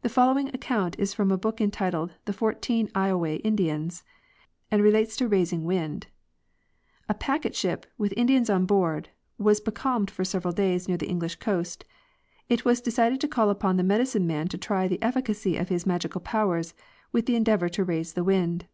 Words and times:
The 0.00 0.08
following 0.08 0.48
account 0.54 0.98
is 0.98 1.12
from 1.12 1.30
a 1.30 1.36
book 1.36 1.60
entitled'' 1.60 2.12
The 2.24 2.32
Fourteen 2.32 2.88
loway 2.94 3.36
Indians" 3.44 4.02
(London, 4.72 4.86
1844), 4.86 4.86
and 4.86 4.86
relates 4.86 5.16
to 5.18 5.28
raising 5.28 5.64
wind: 5.66 6.06
A 7.10 7.12
packet 7.12 7.54
ship, 7.54 7.84
with 7.98 8.14
Indians 8.16 8.48
on 8.48 8.64
board, 8.64 9.10
was 9.36 9.60
becalmed 9.60 10.10
for 10.10 10.24
several 10.24 10.54
days 10.54 10.88
near 10.88 10.96
the 10.96 11.10
English 11.10 11.34
coast. 11.36 11.84
It 12.48 12.64
was 12.64 12.80
decided 12.80 13.20
to 13.20 13.28
call 13.28 13.50
upon 13.50 13.76
the 13.76 13.82
medicine 13.82 14.26
man 14.26 14.48
to 14.48 14.56
try 14.56 14.88
the 14.88 15.02
efficacy 15.02 15.58
of 15.58 15.68
his 15.68 15.84
magical 15.84 16.22
powers 16.22 16.72
with 17.12 17.26
the 17.26 17.36
endeavor 17.36 17.68
to 17.68 17.84
raise 17.84 18.14
the 18.14 18.24
wind. 18.24 18.64